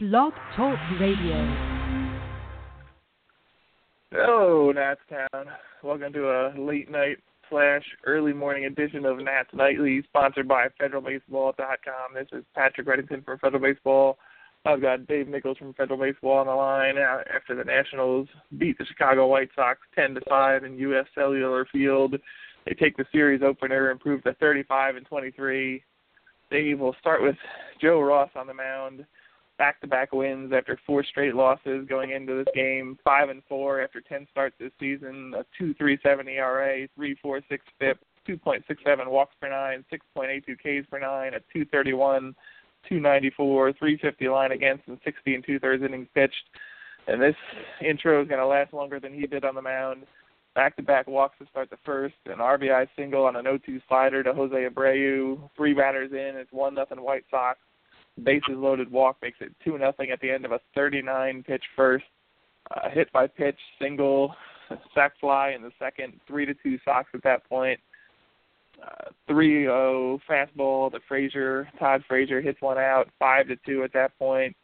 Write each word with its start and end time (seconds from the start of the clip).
Blog 0.00 0.32
Talk 0.54 0.78
Radio. 1.00 1.56
Hello, 4.12 4.70
Nats 4.70 5.00
Town. 5.10 5.46
Welcome 5.82 6.12
to 6.12 6.28
a 6.28 6.54
late 6.56 6.88
night 6.88 7.16
slash 7.50 7.82
early 8.06 8.32
morning 8.32 8.66
edition 8.66 9.04
of 9.04 9.18
Nats 9.18 9.48
Nightly, 9.52 10.04
sponsored 10.04 10.46
by 10.46 10.68
FederalBaseball.com. 10.80 12.14
This 12.14 12.28
is 12.30 12.44
Patrick 12.54 12.86
Reddington 12.86 13.24
from 13.24 13.40
Federal 13.40 13.60
Baseball. 13.60 14.18
I've 14.64 14.80
got 14.80 15.08
Dave 15.08 15.26
Nichols 15.26 15.58
from 15.58 15.74
Federal 15.74 15.98
Baseball 15.98 16.38
on 16.38 16.46
the 16.46 16.52
line 16.52 16.94
after 17.34 17.56
the 17.56 17.64
Nationals 17.64 18.28
beat 18.56 18.78
the 18.78 18.84
Chicago 18.84 19.26
White 19.26 19.50
Sox 19.56 19.80
10 19.96 20.14
to 20.14 20.20
5 20.28 20.62
in 20.62 20.78
U.S. 20.78 21.06
Cellular 21.12 21.66
Field. 21.72 22.14
They 22.66 22.74
take 22.74 22.96
the 22.96 23.04
series 23.10 23.42
opener, 23.42 23.90
and 23.90 23.96
improve 23.96 24.22
to 24.22 24.34
35 24.34 24.94
and 24.94 25.06
23. 25.06 25.82
Dave 26.52 26.78
will 26.78 26.94
start 27.00 27.20
with 27.20 27.34
Joe 27.82 28.00
Ross 28.00 28.30
on 28.36 28.46
the 28.46 28.54
mound 28.54 29.04
back-to-back 29.58 30.12
wins 30.12 30.52
after 30.52 30.78
four 30.86 31.04
straight 31.04 31.34
losses 31.34 31.86
going 31.88 32.10
into 32.12 32.34
this 32.34 32.52
game. 32.54 32.98
Five 33.04 33.28
and 33.28 33.42
four 33.48 33.82
after 33.82 34.00
ten 34.00 34.26
starts 34.30 34.54
this 34.58 34.72
season. 34.80 35.34
A 35.36 35.44
two 35.58 35.74
three 35.74 35.98
seven 36.02 36.28
ERA, 36.28 36.88
three 36.94 37.16
four 37.20 37.40
six 37.48 37.64
FIP, 37.78 37.98
two 38.26 38.38
point 38.38 38.64
six 38.66 38.80
seven 38.86 39.10
walks 39.10 39.34
per 39.40 39.50
nine, 39.50 39.84
six 39.90 40.06
point 40.14 40.30
eight 40.30 40.46
two 40.46 40.56
Ks 40.56 40.88
per 40.88 40.98
nine, 40.98 41.34
a 41.34 41.40
two 41.52 41.64
thirty 41.66 41.92
one, 41.92 42.34
two 42.88 43.00
ninety 43.00 43.30
four, 43.30 43.72
three 43.72 43.98
fifty 43.98 44.28
line 44.28 44.52
against, 44.52 44.86
and 44.86 44.98
sixty 45.04 45.34
and 45.34 45.44
two 45.44 45.58
thirds 45.58 45.82
innings 45.82 46.08
pitched. 46.14 46.34
And 47.08 47.20
this 47.20 47.36
intro 47.84 48.22
is 48.22 48.28
going 48.28 48.40
to 48.40 48.46
last 48.46 48.72
longer 48.72 49.00
than 49.00 49.12
he 49.12 49.26
did 49.26 49.44
on 49.44 49.54
the 49.54 49.62
mound. 49.62 50.04
Back-to-back 50.54 51.06
walks 51.06 51.38
to 51.38 51.46
start 51.46 51.70
the 51.70 51.78
first, 51.84 52.16
an 52.26 52.38
RBI 52.38 52.88
single 52.96 53.24
on 53.24 53.36
an 53.36 53.44
0-2 53.44 53.80
slider 53.86 54.22
to 54.24 54.34
Jose 54.34 54.54
Abreu. 54.54 55.38
Three 55.56 55.72
batters 55.72 56.10
in, 56.10 56.36
it's 56.36 56.52
one 56.52 56.74
nothing 56.74 57.00
White 57.00 57.24
Sox 57.30 57.58
bases 58.24 58.50
loaded 58.50 58.90
walk 58.90 59.16
makes 59.22 59.38
it 59.40 59.54
two 59.64 59.78
nothing 59.78 60.10
at 60.10 60.20
the 60.20 60.30
end 60.30 60.44
of 60.44 60.52
a 60.52 60.60
39 60.74 61.42
pitch 61.44 61.64
first. 61.76 62.04
Uh, 62.70 62.90
hit 62.90 63.10
by 63.12 63.26
pitch 63.26 63.58
single, 63.80 64.34
sac 64.94 65.12
fly 65.20 65.50
in 65.50 65.62
the 65.62 65.70
second, 65.78 66.12
three 66.26 66.44
to 66.44 66.54
two 66.62 66.78
Sox 66.84 67.08
at 67.14 67.22
that 67.22 67.48
point. 67.48 67.80
Uh, 68.82 69.10
3-0 69.28 70.20
fastball 70.28 70.90
to 70.92 71.00
Frazier. 71.08 71.68
Todd 71.78 72.02
Frazier 72.06 72.40
hits 72.40 72.60
one 72.60 72.78
out, 72.78 73.08
five 73.18 73.48
to 73.48 73.56
two 73.66 73.82
at 73.82 73.92
that 73.92 74.16
point. 74.18 74.54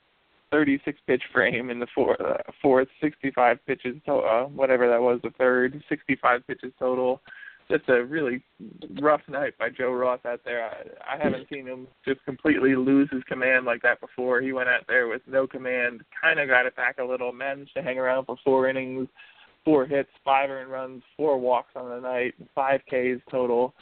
36 0.52 1.00
pitch 1.08 1.22
frame 1.32 1.68
in 1.70 1.80
the 1.80 1.86
four, 1.94 2.20
uh, 2.22 2.40
fourth, 2.62 2.86
65 3.00 3.58
pitches, 3.66 3.96
to, 4.06 4.12
uh, 4.12 4.44
whatever 4.44 4.88
that 4.88 5.00
was, 5.00 5.18
the 5.24 5.30
third, 5.30 5.82
65 5.88 6.46
pitches 6.46 6.72
total 6.78 7.20
just 7.70 7.88
a 7.88 8.04
really 8.04 8.42
rough 9.00 9.22
night 9.28 9.56
by 9.58 9.70
Joe 9.70 9.92
Ross 9.92 10.20
out 10.26 10.40
there. 10.44 10.64
I, 10.64 11.14
I 11.14 11.22
haven't 11.22 11.46
seen 11.52 11.66
him 11.66 11.86
just 12.04 12.24
completely 12.24 12.76
lose 12.76 13.08
his 13.12 13.22
command 13.24 13.64
like 13.64 13.82
that 13.82 14.00
before. 14.00 14.40
He 14.40 14.52
went 14.52 14.68
out 14.68 14.82
there 14.88 15.08
with 15.08 15.22
no 15.26 15.46
command, 15.46 16.02
kind 16.20 16.40
of 16.40 16.48
got 16.48 16.66
it 16.66 16.76
back 16.76 16.98
a 16.98 17.04
little, 17.04 17.32
managed 17.32 17.74
to 17.76 17.82
hang 17.82 17.98
around 17.98 18.26
for 18.26 18.36
four 18.44 18.68
innings, 18.68 19.08
four 19.64 19.86
hits, 19.86 20.10
five 20.24 20.50
earned 20.50 20.70
runs, 20.70 21.02
four 21.16 21.38
walks 21.38 21.72
on 21.74 21.88
the 21.88 22.00
night, 22.00 22.34
five 22.54 22.80
Ks 22.88 23.20
total. 23.30 23.74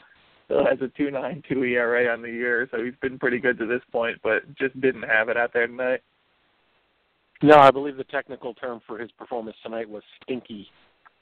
Still 0.46 0.64
has 0.64 0.78
a 0.80 1.00
2.92 1.00 1.72
ERA 1.72 2.12
on 2.12 2.22
the 2.22 2.30
year, 2.30 2.68
so 2.70 2.84
he's 2.84 2.94
been 3.00 3.18
pretty 3.18 3.38
good 3.38 3.58
to 3.58 3.66
this 3.66 3.82
point, 3.90 4.18
but 4.22 4.42
just 4.56 4.78
didn't 4.80 5.02
have 5.02 5.28
it 5.28 5.36
out 5.36 5.52
there 5.52 5.66
tonight. 5.66 6.00
No, 7.42 7.56
I 7.56 7.72
believe 7.72 7.96
the 7.96 8.04
technical 8.04 8.54
term 8.54 8.80
for 8.86 8.98
his 8.98 9.10
performance 9.12 9.56
tonight 9.64 9.88
was 9.88 10.02
stinky. 10.22 10.68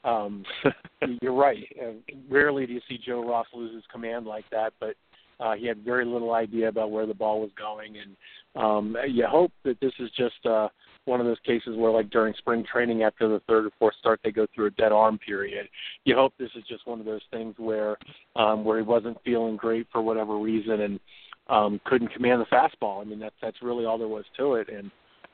Um, 0.03 0.43
you're 1.21 1.33
right. 1.33 1.65
Uh, 1.81 2.13
rarely 2.29 2.65
do 2.65 2.73
you 2.73 2.81
see 2.87 2.99
Joe 3.03 3.27
Ross 3.27 3.47
lose 3.53 3.73
his 3.73 3.83
command 3.91 4.25
like 4.25 4.45
that, 4.51 4.73
but 4.79 4.95
uh, 5.39 5.55
he 5.55 5.65
had 5.65 5.83
very 5.83 6.05
little 6.05 6.33
idea 6.33 6.67
about 6.67 6.91
where 6.91 7.05
the 7.05 7.13
ball 7.13 7.41
was 7.41 7.49
going, 7.57 7.95
and 7.97 8.15
um, 8.61 8.95
you 9.07 9.25
hope 9.27 9.51
that 9.63 9.79
this 9.79 9.93
is 9.99 10.09
just 10.15 10.45
uh, 10.45 10.67
one 11.05 11.19
of 11.19 11.25
those 11.25 11.39
cases 11.45 11.75
where, 11.75 11.91
like 11.91 12.11
during 12.11 12.33
spring 12.37 12.63
training, 12.71 13.01
after 13.01 13.27
the 13.27 13.41
third 13.47 13.65
or 13.65 13.71
fourth 13.79 13.95
start, 13.99 14.19
they 14.23 14.31
go 14.31 14.45
through 14.53 14.67
a 14.67 14.71
dead 14.71 14.91
arm 14.91 15.17
period. 15.17 15.67
You 16.05 16.15
hope 16.15 16.33
this 16.37 16.51
is 16.55 16.63
just 16.67 16.85
one 16.85 16.99
of 16.99 17.05
those 17.05 17.23
things 17.31 17.55
where 17.57 17.97
um, 18.35 18.63
where 18.63 18.77
he 18.77 18.83
wasn't 18.83 19.17
feeling 19.23 19.55
great 19.55 19.87
for 19.91 20.01
whatever 20.01 20.37
reason 20.37 20.81
and 20.81 20.99
um, 21.47 21.81
couldn't 21.85 22.13
command 22.13 22.41
the 22.41 22.55
fastball. 22.55 23.01
I 23.01 23.05
mean, 23.05 23.19
that's 23.19 23.35
that's 23.41 23.61
really 23.63 23.85
all 23.85 23.97
there 23.97 24.07
was 24.07 24.25
to 24.37 24.55
it, 24.55 24.69
and 24.69 24.91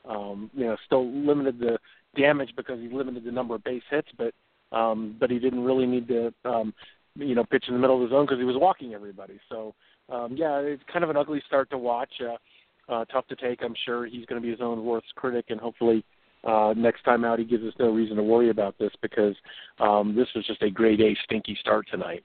um, 0.08 0.50
you 0.54 0.64
know, 0.64 0.76
still 0.86 1.06
limited 1.12 1.58
the 1.58 1.78
damage 2.16 2.50
because 2.56 2.80
he 2.80 2.88
limited 2.88 3.24
the 3.24 3.32
number 3.32 3.54
of 3.54 3.64
base 3.64 3.82
hits, 3.90 4.08
but 4.16 4.32
um, 4.72 5.16
but 5.18 5.30
he 5.30 5.38
didn't 5.38 5.64
really 5.64 5.86
need 5.86 6.08
to, 6.08 6.32
um, 6.44 6.74
you 7.14 7.34
know, 7.34 7.44
pitch 7.44 7.64
in 7.68 7.74
the 7.74 7.80
middle 7.80 8.02
of 8.02 8.08
the 8.08 8.14
zone 8.14 8.26
because 8.26 8.38
he 8.38 8.44
was 8.44 8.56
walking 8.56 8.94
everybody. 8.94 9.38
So, 9.48 9.74
um, 10.08 10.34
yeah, 10.36 10.58
it's 10.58 10.82
kind 10.92 11.04
of 11.04 11.10
an 11.10 11.16
ugly 11.16 11.42
start 11.46 11.70
to 11.70 11.78
watch. 11.78 12.12
Uh, 12.20 12.36
uh, 12.88 13.04
tough 13.06 13.26
to 13.28 13.36
take. 13.36 13.62
I'm 13.62 13.74
sure 13.84 14.06
he's 14.06 14.24
going 14.26 14.40
to 14.40 14.44
be 14.44 14.50
his 14.50 14.60
own 14.60 14.84
worst 14.84 15.14
critic, 15.14 15.46
and 15.48 15.60
hopefully 15.60 16.04
uh, 16.44 16.74
next 16.76 17.02
time 17.02 17.24
out 17.24 17.38
he 17.38 17.44
gives 17.44 17.64
us 17.64 17.74
no 17.78 17.90
reason 17.90 18.16
to 18.16 18.22
worry 18.22 18.50
about 18.50 18.78
this 18.78 18.92
because 19.02 19.34
um, 19.78 20.14
this 20.16 20.28
was 20.34 20.46
just 20.46 20.62
a 20.62 20.70
grade 20.70 21.00
A 21.00 21.16
stinky 21.24 21.56
start 21.60 21.86
tonight. 21.90 22.24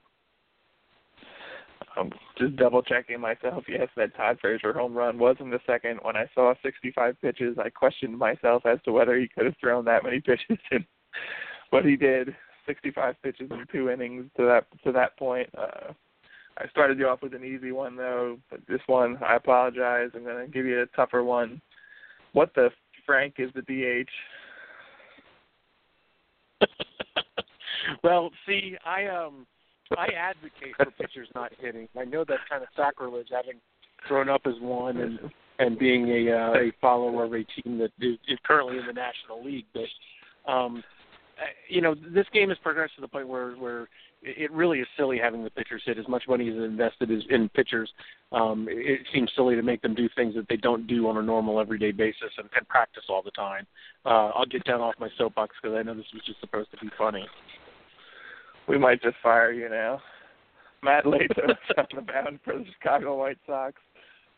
I'm 1.96 2.10
just 2.38 2.56
double 2.56 2.82
checking 2.82 3.20
myself. 3.20 3.64
Yes, 3.68 3.88
that 3.96 4.16
Todd 4.16 4.38
Frazier 4.40 4.72
home 4.72 4.94
run 4.94 5.16
was 5.16 5.36
in 5.38 5.50
the 5.50 5.60
second. 5.64 6.00
When 6.02 6.16
I 6.16 6.28
saw 6.34 6.52
65 6.62 7.20
pitches, 7.20 7.56
I 7.56 7.70
questioned 7.70 8.18
myself 8.18 8.66
as 8.66 8.78
to 8.84 8.92
whether 8.92 9.16
he 9.16 9.28
could 9.28 9.44
have 9.44 9.54
thrown 9.60 9.84
that 9.84 10.02
many 10.02 10.20
pitches 10.26 10.58
in 10.72 10.84
but 11.74 11.84
he 11.84 11.96
did 11.96 12.36
65 12.68 13.16
pitches 13.20 13.50
in 13.50 13.66
two 13.72 13.90
innings 13.90 14.26
to 14.36 14.44
that 14.44 14.66
to 14.84 14.92
that 14.92 15.18
point. 15.18 15.50
Uh, 15.58 15.92
I 16.56 16.68
started 16.68 17.00
you 17.00 17.08
off 17.08 17.20
with 17.20 17.34
an 17.34 17.44
easy 17.44 17.72
one 17.72 17.96
though, 17.96 18.38
but 18.48 18.60
this 18.68 18.80
one 18.86 19.18
I 19.20 19.34
apologize. 19.34 20.10
I'm 20.14 20.22
going 20.22 20.46
to 20.46 20.52
give 20.52 20.66
you 20.66 20.82
a 20.82 20.86
tougher 20.94 21.24
one. 21.24 21.60
What 22.32 22.54
the 22.54 22.70
Frank 23.04 23.34
is 23.38 23.50
the 23.56 23.62
DH? 23.62 24.08
well, 28.04 28.30
see, 28.46 28.76
I 28.86 29.06
um 29.06 29.44
I 29.98 30.06
advocate 30.16 30.76
for 30.76 30.92
pitchers 30.92 31.28
not 31.34 31.50
hitting. 31.58 31.88
I 31.98 32.04
know 32.04 32.24
that's 32.26 32.40
kind 32.48 32.62
of 32.62 32.68
sacrilege 32.76 33.30
having 33.32 33.60
grown 34.06 34.28
up 34.28 34.42
as 34.46 34.54
one 34.60 34.98
and 34.98 35.18
and 35.58 35.76
being 35.76 36.08
a 36.08 36.30
uh, 36.30 36.54
a 36.54 36.72
follower 36.80 37.24
of 37.24 37.32
a 37.32 37.42
team 37.42 37.78
that 37.78 37.90
is, 38.00 38.16
is 38.28 38.38
currently 38.44 38.78
in 38.78 38.86
the 38.86 38.92
National 38.92 39.44
League, 39.44 39.66
but 39.74 39.88
um 40.48 40.84
you 41.68 41.80
know, 41.80 41.94
this 41.94 42.26
game 42.32 42.48
has 42.48 42.58
progressed 42.58 42.94
to 42.96 43.00
the 43.00 43.08
point 43.08 43.28
where 43.28 43.52
where 43.52 43.88
it 44.22 44.50
really 44.52 44.80
is 44.80 44.86
silly 44.96 45.18
having 45.18 45.44
the 45.44 45.50
pitchers 45.50 45.82
hit 45.84 45.98
as 45.98 46.08
much 46.08 46.24
money 46.28 46.48
as 46.48 46.56
invested 46.56 47.10
is 47.10 47.22
in 47.28 47.48
pitchers. 47.50 47.90
Um, 48.32 48.66
it 48.70 49.00
seems 49.12 49.30
silly 49.36 49.54
to 49.54 49.62
make 49.62 49.82
them 49.82 49.94
do 49.94 50.08
things 50.16 50.34
that 50.34 50.46
they 50.48 50.56
don't 50.56 50.86
do 50.86 51.06
on 51.08 51.18
a 51.18 51.22
normal 51.22 51.60
everyday 51.60 51.92
basis 51.92 52.30
and, 52.38 52.48
and 52.56 52.66
practice 52.68 53.04
all 53.08 53.22
the 53.22 53.30
time. 53.32 53.66
Uh, 54.06 54.30
I'll 54.34 54.46
get 54.46 54.64
down 54.64 54.80
off 54.80 54.94
my 54.98 55.10
soapbox 55.18 55.54
because 55.60 55.76
I 55.76 55.82
know 55.82 55.94
this 55.94 56.06
was 56.14 56.22
just 56.24 56.40
supposed 56.40 56.70
to 56.70 56.78
be 56.78 56.90
funny. 56.96 57.26
We 58.66 58.78
might 58.78 59.02
just 59.02 59.16
fire 59.22 59.52
you 59.52 59.68
now. 59.68 60.00
Mat 60.82 61.04
Latos 61.04 61.56
on 61.78 61.86
the 61.94 62.12
mound 62.12 62.40
for 62.44 62.54
the 62.54 62.64
Chicago 62.78 63.18
White 63.18 63.38
Sox. 63.46 63.74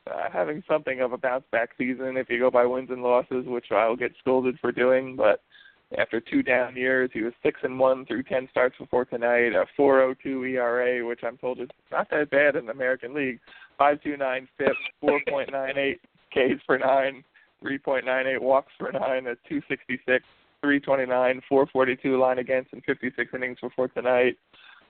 Uh, 0.08 0.30
having 0.32 0.62
something 0.68 1.00
of 1.00 1.12
a 1.12 1.18
bounce 1.18 1.44
back 1.50 1.70
season 1.76 2.16
if 2.16 2.30
you 2.30 2.38
go 2.38 2.50
by 2.50 2.64
wins 2.64 2.90
and 2.90 3.02
losses, 3.02 3.44
which 3.46 3.66
I'll 3.72 3.96
get 3.96 4.12
scolded 4.20 4.56
for 4.60 4.70
doing, 4.70 5.16
but 5.16 5.40
after 5.96 6.20
two 6.20 6.42
down 6.42 6.76
years, 6.76 7.10
he 7.12 7.22
was 7.22 7.32
six 7.42 7.60
and 7.62 7.78
one 7.78 8.04
through 8.06 8.24
ten 8.24 8.48
starts 8.50 8.76
before 8.78 9.04
tonight. 9.04 9.52
A 9.54 9.66
4.02 9.78 10.54
ERA, 10.54 11.06
which 11.06 11.20
I'm 11.22 11.36
told 11.36 11.60
is 11.60 11.68
not 11.92 12.10
that 12.10 12.30
bad 12.30 12.56
in 12.56 12.66
the 12.66 12.72
American 12.72 13.14
League. 13.14 13.38
5.29 13.80 14.48
FIP, 14.58 14.72
4.98 15.02 15.98
Ks 16.32 16.62
per 16.66 16.78
nine, 16.78 17.22
3.98 17.62 18.40
walks 18.40 18.72
per 18.78 18.90
nine, 18.90 19.26
a 19.26 19.36
2.66, 19.52 20.20
3.29, 20.64 21.40
4.42 21.50 22.18
line 22.18 22.38
against 22.38 22.72
in 22.72 22.80
56 22.80 23.30
innings 23.34 23.58
before 23.60 23.88
tonight. 23.88 24.36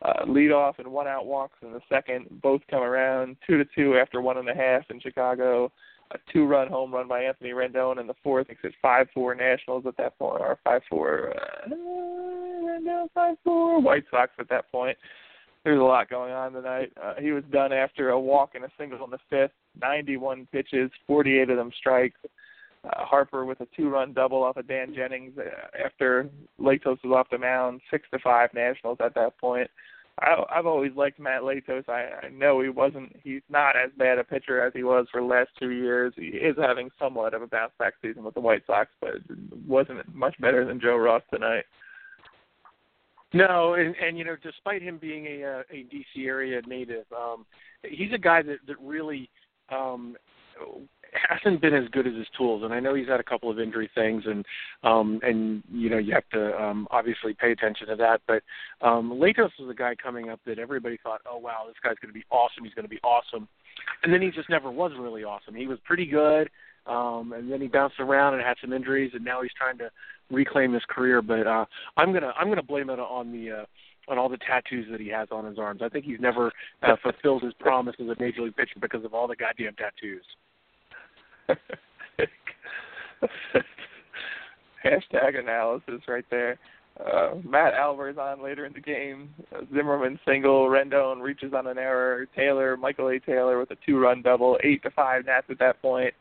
Uh, 0.02 0.24
lead 0.26 0.52
off 0.52 0.78
and 0.78 0.88
one 0.88 1.06
out 1.06 1.26
walks 1.26 1.58
in 1.62 1.72
the 1.72 1.80
second. 1.88 2.26
Both 2.42 2.60
come 2.70 2.82
around 2.82 3.36
two 3.46 3.56
to 3.58 3.64
two 3.74 3.96
after 3.96 4.20
one 4.20 4.36
and 4.36 4.48
a 4.48 4.54
half 4.54 4.82
in 4.90 5.00
Chicago 5.00 5.72
a 6.12 6.18
two 6.32 6.46
run 6.46 6.68
home 6.68 6.92
run 6.92 7.08
by 7.08 7.22
Anthony 7.22 7.50
Rendon 7.50 8.00
in 8.00 8.06
the 8.06 8.14
fourth. 8.22 8.48
Makes 8.48 8.64
it 8.64 8.74
five 8.80 9.08
four 9.14 9.34
Nationals 9.34 9.84
at 9.86 9.96
that 9.96 10.18
point, 10.18 10.40
or 10.40 10.58
five 10.64 10.82
four 10.88 11.32
uh, 11.34 11.68
Rendon 11.70 13.08
five 13.14 13.36
four 13.44 13.80
White 13.80 14.04
Sox 14.10 14.32
at 14.38 14.48
that 14.48 14.70
point. 14.70 14.96
There's 15.64 15.80
a 15.80 15.82
lot 15.82 16.08
going 16.08 16.32
on 16.32 16.52
tonight. 16.52 16.92
Uh, 17.02 17.14
he 17.18 17.32
was 17.32 17.42
done 17.50 17.72
after 17.72 18.10
a 18.10 18.20
walk 18.20 18.54
and 18.54 18.64
a 18.64 18.68
single 18.78 19.04
in 19.04 19.10
the 19.10 19.18
fifth. 19.28 19.50
91 19.82 20.46
pitches, 20.52 20.92
48 21.08 21.50
of 21.50 21.56
them 21.56 21.72
strikes. 21.76 22.20
Uh, 22.84 23.04
Harper 23.04 23.44
with 23.44 23.60
a 23.60 23.66
two-run 23.76 24.12
double 24.12 24.44
off 24.44 24.56
of 24.56 24.68
Dan 24.68 24.94
Jennings 24.94 25.32
uh, 25.36 25.84
after 25.84 26.30
Latos 26.60 27.02
was 27.02 27.12
off 27.12 27.26
the 27.32 27.38
mound. 27.38 27.80
Six 27.90 28.06
to 28.12 28.20
five 28.20 28.50
Nationals 28.54 28.98
at 29.04 29.16
that 29.16 29.36
point. 29.38 29.68
I, 30.20 30.42
I've 30.50 30.66
always 30.66 30.92
liked 30.96 31.18
Mat 31.18 31.42
Latos. 31.42 31.88
I, 31.88 32.26
I 32.26 32.28
know 32.30 32.60
he 32.62 32.70
wasn't. 32.70 33.14
He's 33.22 33.42
not 33.50 33.76
as 33.76 33.90
bad 33.98 34.18
a 34.18 34.24
pitcher 34.24 34.62
as 34.62 34.72
he 34.74 34.82
was 34.82 35.06
for 35.12 35.20
the 35.20 35.26
last 35.26 35.50
two 35.58 35.70
years. 35.70 36.14
He 36.16 36.28
is 36.28 36.56
having 36.58 36.88
somewhat 36.98 37.34
of 37.34 37.42
a 37.42 37.46
bounce 37.46 37.72
back 37.78 37.94
season 38.00 38.24
with 38.24 38.34
the 38.34 38.40
White 38.40 38.62
Sox, 38.66 38.90
but 39.00 39.16
wasn't 39.66 40.14
much 40.14 40.34
better 40.40 40.64
than 40.64 40.80
Joe 40.80 40.96
Ross 40.96 41.22
tonight. 41.32 41.64
No, 43.34 43.74
and 43.74 43.94
and 43.96 44.16
you 44.16 44.24
know, 44.24 44.36
despite 44.42 44.80
him 44.80 44.98
being 44.98 45.26
a 45.26 45.44
uh, 45.44 45.62
a 45.70 45.84
DC 45.84 46.26
area 46.26 46.62
native, 46.66 47.04
um, 47.12 47.44
he's 47.82 48.12
a 48.14 48.18
guy 48.18 48.40
that 48.40 48.58
that 48.66 48.76
really 48.80 49.28
um, 49.70 50.16
hasn't 51.28 51.60
been 51.60 51.74
as 51.74 51.88
good 51.90 52.06
as 52.06 52.14
his 52.14 52.26
tools, 52.36 52.62
and 52.64 52.72
I 52.72 52.80
know 52.80 52.94
he's 52.94 53.08
had 53.08 53.20
a 53.20 53.24
couple 53.24 53.50
of 53.50 53.58
injury 53.58 53.90
things, 53.94 54.24
and 54.26 54.44
um, 54.84 55.20
and 55.22 55.62
you 55.72 55.90
know 55.90 55.98
you 55.98 56.12
have 56.14 56.28
to 56.30 56.62
um, 56.62 56.88
obviously 56.90 57.34
pay 57.34 57.52
attention 57.52 57.88
to 57.88 57.96
that. 57.96 58.20
But 58.26 58.42
um, 58.86 59.10
Latos 59.10 59.50
was 59.58 59.70
a 59.70 59.74
guy 59.74 59.94
coming 59.94 60.28
up 60.30 60.40
that 60.46 60.58
everybody 60.58 60.98
thought, 61.02 61.20
oh 61.30 61.38
wow, 61.38 61.64
this 61.66 61.76
guy's 61.82 61.98
going 62.00 62.12
to 62.12 62.18
be 62.18 62.24
awesome. 62.30 62.64
He's 62.64 62.74
going 62.74 62.84
to 62.84 62.90
be 62.90 63.00
awesome, 63.02 63.48
and 64.02 64.12
then 64.12 64.22
he 64.22 64.30
just 64.30 64.50
never 64.50 64.70
was 64.70 64.92
really 64.98 65.24
awesome. 65.24 65.54
He 65.54 65.66
was 65.66 65.78
pretty 65.84 66.06
good, 66.06 66.50
um, 66.86 67.32
and 67.32 67.50
then 67.50 67.60
he 67.60 67.68
bounced 67.68 68.00
around 68.00 68.34
and 68.34 68.42
had 68.42 68.56
some 68.60 68.72
injuries, 68.72 69.12
and 69.14 69.24
now 69.24 69.42
he's 69.42 69.52
trying 69.56 69.78
to 69.78 69.90
reclaim 70.30 70.72
his 70.72 70.82
career. 70.88 71.22
But 71.22 71.46
uh, 71.46 71.64
I'm 71.96 72.12
gonna 72.12 72.32
I'm 72.38 72.48
gonna 72.48 72.62
blame 72.62 72.90
it 72.90 72.98
on 72.98 73.32
the 73.32 73.62
uh, 73.62 73.64
on 74.08 74.18
all 74.18 74.28
the 74.28 74.38
tattoos 74.38 74.86
that 74.90 75.00
he 75.00 75.08
has 75.08 75.28
on 75.30 75.44
his 75.44 75.58
arms. 75.58 75.80
I 75.82 75.88
think 75.88 76.04
he's 76.04 76.20
never 76.20 76.52
uh, 76.82 76.96
fulfilled 77.02 77.42
his 77.42 77.54
promise 77.54 77.96
as 78.00 78.06
a 78.06 78.16
major 78.20 78.42
league 78.42 78.56
pitcher 78.56 78.78
because 78.80 79.04
of 79.04 79.14
all 79.14 79.26
the 79.26 79.36
goddamn 79.36 79.74
tattoos. 79.74 80.24
Hashtag 84.84 85.38
analysis 85.38 86.02
right 86.08 86.24
there. 86.30 86.58
Uh, 86.98 87.34
Matt 87.44 87.74
Albers 87.74 88.16
on 88.16 88.42
later 88.42 88.64
in 88.64 88.72
the 88.72 88.80
game. 88.80 89.34
Uh, 89.54 89.60
Zimmerman 89.74 90.18
single. 90.26 90.66
Rendon 90.68 91.20
reaches 91.20 91.52
on 91.52 91.66
an 91.66 91.76
error. 91.76 92.26
Taylor, 92.34 92.76
Michael 92.76 93.08
A. 93.08 93.20
Taylor 93.20 93.58
with 93.58 93.70
a 93.70 93.76
two-run 93.84 94.22
double. 94.22 94.58
Eight 94.64 94.82
to 94.82 94.90
five 94.90 95.26
Nats 95.26 95.46
at 95.50 95.58
that 95.58 95.82
point. 95.82 96.14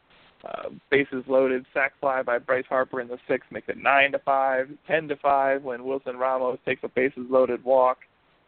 Uh, 0.44 0.70
bases 0.92 1.24
loaded, 1.28 1.66
sac 1.74 1.94
fly 2.00 2.22
by 2.22 2.38
Bryce 2.38 2.66
Harper 2.70 3.02
in 3.02 3.08
the 3.08 3.18
sixth 3.28 3.52
makes 3.52 3.68
it 3.68 3.78
nine 3.78 4.12
to 4.12 4.20
five, 4.20 4.70
ten 4.86 5.08
to 5.08 5.16
five 5.16 5.64
when 5.64 5.86
Wilson 5.86 6.18
Ramos 6.18 6.60
takes 6.66 6.84
a 6.84 6.88
bases 6.90 7.26
loaded 7.30 7.64
walk. 7.64 8.00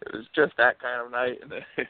It 0.05 0.13
was 0.13 0.25
just 0.35 0.53
that 0.57 0.79
kind 0.79 1.03
of 1.03 1.11
night. 1.11 1.39
And 1.41 1.51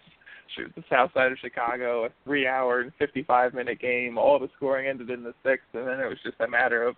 shoot, 0.56 0.72
the 0.76 0.84
south 0.90 1.12
side 1.14 1.32
of 1.32 1.38
Chicago, 1.40 2.06
a 2.06 2.10
three 2.24 2.48
hour 2.48 2.82
and 2.82 2.92
fifty 3.00 3.24
five 3.24 3.54
minute 3.54 3.80
game. 3.80 4.18
All 4.18 4.40
the 4.40 4.50
scoring 4.56 4.88
ended 4.88 5.10
in 5.10 5.24
the 5.24 5.34
sixth, 5.44 5.68
and 5.74 5.88
then 5.88 6.00
it 6.00 6.08
was 6.08 6.20
just 6.24 6.40
a 6.40 6.48
matter 6.48 6.84
of 6.84 6.96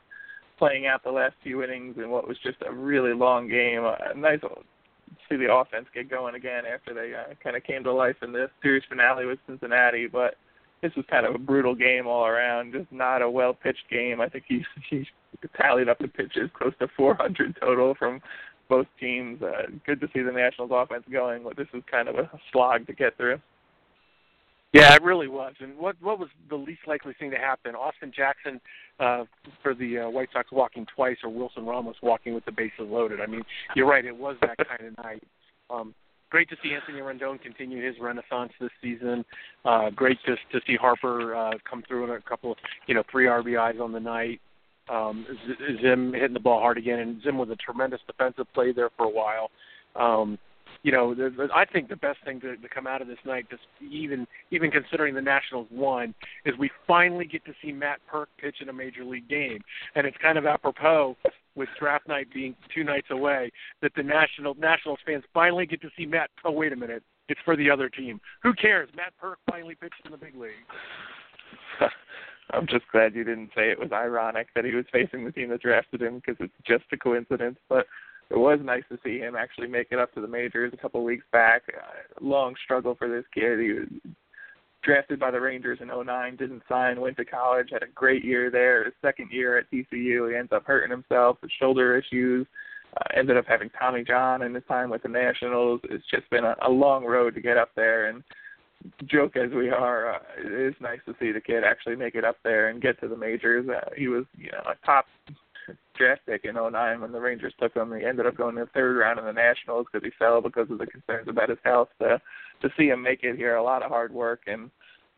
playing 0.57 0.88
out 0.88 1.04
the 1.04 1.12
last 1.12 1.36
few 1.42 1.63
innings 1.63 1.96
in 1.98 2.10
what 2.10 2.28
was 2.28 2.38
just 2.44 2.57
a 2.68 2.72
really 2.72 3.13
long 3.13 3.48
game. 3.48 3.86
Uh, 3.86 4.13
nice 4.16 4.42
to 4.42 4.50
see 5.30 5.38
the 5.38 5.51
offense 5.51 5.86
get 5.94 6.10
going 6.10 6.36
again 6.36 6.63
after 6.66 6.94
they 6.94 7.13
uh, 7.16 7.34
kind 7.42 7.56
of 7.56 7.63
came 7.63 7.84
to 7.84 7.94
life 7.94 8.18
in 8.22 8.31
the 8.31 8.50
series 8.62 8.84
finale 8.90 9.25
with 9.25 9.40
Cincinnati, 9.48 10.07
but 10.07 10.36
this 10.81 10.92
was 10.96 11.06
kind 11.10 11.25
of 11.25 11.36
a 11.36 11.40
brutal 11.40 11.75
game 11.75 12.07
all 12.07 12.25
around. 12.25 12.74
Just 12.74 12.92
not 12.92 13.22
a 13.22 13.30
well 13.30 13.54
pitched 13.54 13.90
game. 13.90 14.22
I 14.22 14.30
think 14.30 14.46
he 14.48 14.63
he 14.90 15.06
tallied 15.57 15.90
up 15.90 16.00
the 16.00 16.07
pitches 16.07 16.50
close 16.54 16.74
to 16.80 16.88
400 16.96 17.57
total 17.60 17.96
from 17.96 18.22
both 18.69 18.88
teams. 19.00 19.42
Uh, 19.42 19.63
good 19.86 20.00
to 20.00 20.07
see 20.13 20.21
the 20.21 20.31
Nationals 20.31 20.71
offense 20.74 21.04
going, 21.12 21.44
but 21.44 21.57
this 21.57 21.68
was 21.74 21.83
kind 21.89 22.07
of 22.07 22.16
a 22.16 22.30
slog 22.51 22.88
to 22.88 22.94
get 22.94 23.18
through. 23.18 23.39
Yeah, 24.71 24.94
it 24.94 25.01
really 25.01 25.27
was. 25.27 25.56
And 25.60 25.75
what 25.77 25.95
what 26.00 26.19
was 26.19 26.30
the 26.50 26.56
least 26.56 26.81
likely 26.86 27.13
thing 27.18 27.31
to 27.31 27.38
happen? 27.38 27.74
Austin 27.74 28.12
Jackson 28.16 28.62
uh, 29.00 29.25
for 29.63 29.74
the 29.74 30.00
uh, 30.00 30.10
White 30.10 30.30
Sox 30.31 30.51
walking 30.51 30.86
twice, 30.95 31.18
or 31.24 31.30
Wilson 31.30 31.66
Ramos 31.66 31.95
walking 32.04 32.36
with 32.36 32.45
the 32.45 32.51
bases 32.51 32.81
loaded. 32.81 33.19
I 33.19 33.25
mean, 33.25 33.42
you're 33.75 33.88
right. 33.88 34.06
It 34.06 34.16
was 34.16 34.38
that 34.42 34.57
kind 34.57 34.86
of 34.86 35.04
night. 35.04 35.24
Um, 35.72 35.95
great 36.30 36.50
to 36.50 36.56
see 36.62 36.74
Anthony 36.74 37.00
Rendon 37.00 37.42
continue 37.42 37.83
his 37.83 37.95
renaissance 38.00 38.51
this 38.62 38.69
season. 38.80 39.25
Uh, 39.65 39.89
great 39.89 40.19
to 40.27 40.36
to 40.36 40.63
see 40.68 40.75
Harper 40.75 41.36
uh, 41.36 41.54
come 41.68 41.83
through 41.88 42.04
in 42.04 42.12
a 42.12 42.22
couple 42.22 42.51
of 42.51 42.57
you 42.86 42.94
know 42.94 43.04
three 43.10 43.25
RBIs 43.25 43.81
on 43.81 43.92
the 43.92 44.00
night. 44.00 44.39
Um, 44.89 45.25
Zim 45.81 46.13
hitting 46.13 46.33
the 46.33 46.39
ball 46.39 46.59
hard 46.59 46.77
again, 46.77 47.00
and 47.00 47.21
Zim 47.21 47.38
was 47.38 47.50
a 47.50 47.56
tremendous 47.56 48.01
defensive 48.07 48.47
play 48.53 48.71
there 48.71 48.89
for 48.97 49.06
a 49.06 49.09
while. 49.09 49.51
Um, 49.95 50.39
you 50.83 50.91
know, 50.91 51.13
I 51.53 51.65
think 51.65 51.89
the 51.89 51.97
best 51.97 52.19
thing 52.24 52.39
to, 52.41 52.56
to 52.56 52.69
come 52.69 52.88
out 52.88 53.01
of 53.01 53.07
this 53.07 53.18
night, 53.25 53.47
just 53.50 53.63
even 53.81 54.25
even 54.51 54.71
considering 54.71 55.13
the 55.13 55.21
Nationals 55.21 55.68
won, 55.71 56.15
is 56.45 56.56
we 56.57 56.71
finally 56.88 57.25
get 57.25 57.44
to 57.45 57.53
see 57.62 57.71
Matt 57.71 58.00
Purke 58.12 58.27
pitch 58.38 58.57
in 58.62 58.69
a 58.69 58.74
major 58.74 59.03
league 59.03 59.27
game, 59.27 59.59
and 59.95 60.07
it's 60.07 60.18
kind 60.21 60.38
of 60.38 60.45
apropos 60.45 61.18
with 61.56 61.68
draft 61.77 62.07
night 62.07 62.27
being 62.33 62.56
two 62.74 62.83
nights 62.83 63.07
away 63.12 63.51
that 63.81 63.91
the 63.95 64.03
national 64.03 64.56
Nationals 64.56 65.00
fans 65.06 65.24
finally 65.33 65.65
get 65.65 65.81
to 65.81 65.89
see 65.97 66.06
Matt. 66.06 66.30
Oh, 66.45 66.51
wait 66.51 66.71
a 66.71 66.77
minute, 66.77 67.03
it's 67.27 67.41
for 67.44 67.57
the 67.57 67.69
other 67.69 67.89
team. 67.89 68.21
Who 68.41 68.53
cares? 68.53 68.89
Matt 68.95 69.13
Purke 69.21 69.38
finally 69.50 69.75
pitched 69.75 70.01
in 70.06 70.12
the 70.12 70.18
big 70.18 70.36
league. 70.36 70.51
I'm 72.51 72.68
just 72.68 72.86
glad 72.92 73.16
you 73.16 73.24
didn't 73.24 73.51
say 73.56 73.69
it 73.69 73.80
was 73.80 73.92
ironic 73.92 74.48
that 74.56 74.66
he 74.66 74.74
was 74.74 74.86
facing 74.92 75.24
the 75.24 75.31
team 75.31 75.50
that 75.50 75.62
drafted 75.62 76.01
him 76.01 76.16
because 76.16 76.38
it's 76.40 76.54
just 76.66 76.86
a 76.92 76.98
coincidence. 76.98 77.57
But 77.68 77.86
it 78.30 78.38
was 78.38 78.60
nice 78.63 78.84
to 78.90 79.00
see 79.04 79.19
him 79.19 79.36
actually 79.36 79.68
make 79.68 79.88
it 79.92 80.00
up 80.00 80.13
to 80.13 80.22
the 80.22 80.28
majors 80.28 80.74
a 80.74 80.78
couple 80.78 81.04
weeks 81.04 81.25
back. 81.31 81.63
Uh, 81.68 82.25
long 82.25 82.56
struggle 82.63 82.96
for 82.96 83.07
this 83.07 83.25
kid. 83.34 83.60
He 83.60 83.74
was 83.74 83.88
drafted 84.84 85.19
by 85.19 85.31
the 85.31 85.42
Rangers 85.42 85.80
in 85.81 85.90
'09, 85.90 86.36
didn't 86.36 86.63
sign, 86.69 87.01
went 87.01 87.18
to 87.18 87.25
college, 87.25 87.69
had 87.72 87.84
a 87.84 87.88
great 87.94 88.24
year 88.24 88.50
there. 88.50 88.86
His 88.86 88.94
second 89.01 89.30
year 89.31 89.57
at 89.57 89.69
TCU, 89.72 90.30
he 90.30 90.36
ends 90.36 90.51
up 90.51 90.66
hurting 90.66 90.92
himself 90.92 91.38
with 91.42 91.51
shoulder 91.60 91.98
issues. 91.98 92.48
Uh, 92.98 93.04
ended 93.16 93.38
up 93.38 93.46
having 93.48 93.69
Tommy 93.78 94.04
John 94.04 94.42
in 94.42 94.56
his 94.56 94.63
time 94.68 94.90
with 94.90 95.04
the 95.04 95.10
Nationals. 95.10 95.80
It's 95.86 96.06
just 96.10 96.28
been 96.31 96.44
a, 96.44 96.56
a 96.63 96.69
long 96.69 97.06
road 97.06 97.36
to 97.36 97.42
get 97.42 97.57
up 97.57 97.69
there, 97.75 98.07
and 98.07 98.24
joke 99.05 99.35
as 99.35 99.51
we 99.51 99.69
are, 99.69 100.15
uh, 100.15 100.19
it 100.37 100.51
is 100.51 100.75
nice 100.79 100.99
to 101.05 101.15
see 101.19 101.31
the 101.31 101.41
kid 101.41 101.63
actually 101.63 101.95
make 101.95 102.15
it 102.15 102.23
up 102.23 102.37
there 102.43 102.69
and 102.69 102.81
get 102.81 102.99
to 103.01 103.07
the 103.07 103.17
majors. 103.17 103.67
Uh, 103.67 103.89
he 103.95 104.07
was, 104.07 104.25
you 104.37 104.51
know, 104.51 104.71
a 104.71 104.85
top 104.85 105.05
draft 105.97 106.21
pick 106.25 106.45
in 106.45 106.55
'09 106.55 107.01
when 107.01 107.11
the 107.11 107.19
Rangers 107.19 107.53
took 107.59 107.75
him. 107.75 107.93
He 107.97 108.05
ended 108.05 108.25
up 108.25 108.37
going 108.37 108.55
to 108.55 108.61
the 108.61 108.71
third 108.71 108.97
round 108.97 109.19
in 109.19 109.25
the 109.25 109.33
Nationals 109.33 109.87
because 109.91 110.05
he 110.05 110.11
fell 110.17 110.41
because 110.41 110.69
of 110.71 110.77
the 110.77 110.87
concerns 110.87 111.27
about 111.27 111.49
his 111.49 111.59
health. 111.63 111.89
To 112.01 112.21
to 112.61 112.69
see 112.77 112.87
him 112.87 113.01
make 113.01 113.23
it 113.23 113.35
here, 113.35 113.55
a 113.55 113.63
lot 113.63 113.83
of 113.83 113.89
hard 113.89 114.13
work 114.13 114.41
and 114.47 114.69